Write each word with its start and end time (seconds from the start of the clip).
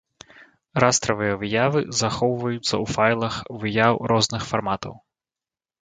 Растравыя 0.83 1.33
выявы 1.43 1.79
захоўваюцца 2.01 2.59
ў 2.63 2.83
файлах 2.95 3.33
выяў 3.61 3.93
розных 4.15 4.41
фарматаў. 4.53 4.93